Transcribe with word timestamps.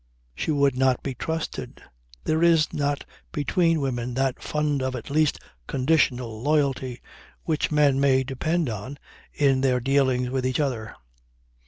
She 0.33 0.49
would 0.49 0.75
not 0.75 1.03
be 1.03 1.13
trusted. 1.13 1.83
There 2.23 2.41
is 2.41 2.73
not 2.73 3.05
between 3.31 3.81
women 3.81 4.15
that 4.15 4.41
fund 4.41 4.81
of 4.81 4.95
at 4.95 5.11
least 5.11 5.37
conditional 5.67 6.41
loyalty 6.41 7.03
which 7.43 7.69
men 7.71 7.99
may 7.99 8.23
depend 8.23 8.67
on 8.67 8.97
in 9.31 9.61
their 9.61 9.79
dealings 9.79 10.31
with 10.31 10.43
each 10.43 10.59
other. 10.59 10.95